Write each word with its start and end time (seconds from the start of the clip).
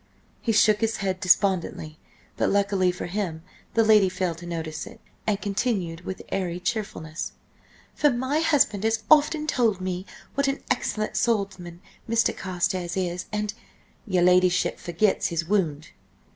He 0.41 0.51
shook 0.51 0.81
his 0.81 0.97
head 0.97 1.19
despondently, 1.19 1.99
but 2.35 2.49
luckily 2.49 2.91
for 2.91 3.05
him 3.05 3.43
the 3.75 3.83
lady 3.83 4.09
failed 4.09 4.39
to 4.39 4.47
notice 4.47 4.87
it, 4.87 4.99
and 5.27 5.39
continued 5.39 6.01
with 6.05 6.23
airy 6.29 6.59
cheerfulness: 6.59 7.33
"For 7.93 8.09
my 8.09 8.39
husband 8.39 8.83
has 8.83 9.03
often 9.11 9.45
told 9.45 9.79
me 9.79 10.07
what 10.33 10.47
an 10.47 10.63
excellent 10.71 11.15
swordsman 11.17 11.81
Mr. 12.09 12.35
Carstares 12.35 12.97
is, 12.97 13.27
and—" 13.31 13.53
"Your 14.07 14.23
ladyship 14.23 14.79
forgets 14.79 15.27
his 15.27 15.45
wound." 15.45 15.89